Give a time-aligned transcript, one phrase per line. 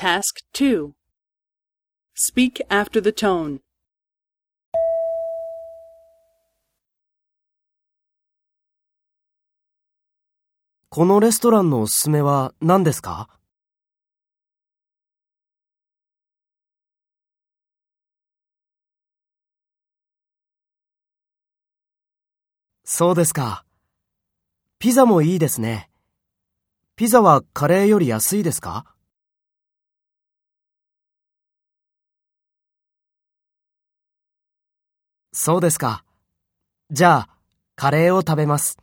[0.00, 0.92] Task 2
[2.14, 3.58] Speak after the tone.
[10.88, 13.28] このレストランのおすすめは何ですか
[22.84, 23.64] そうですか。
[24.78, 25.90] ピザもいいですね。
[26.94, 28.94] ピザはカレーより安いですか
[35.32, 36.04] そうですか。
[36.90, 37.28] じゃあ、
[37.76, 38.78] カレーを食べます。